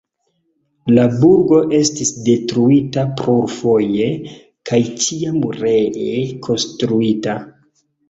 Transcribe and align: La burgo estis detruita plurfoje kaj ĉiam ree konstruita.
La 0.95 1.03
burgo 1.23 1.59
estis 1.79 2.13
detruita 2.29 3.05
plurfoje 3.21 4.09
kaj 4.73 4.83
ĉiam 5.07 5.41
ree 5.63 6.19
konstruita. 6.51 7.43